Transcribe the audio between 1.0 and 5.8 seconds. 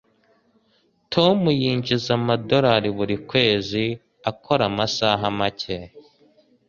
Tom yinjiza amadorari buri kwezi akora amasaha make.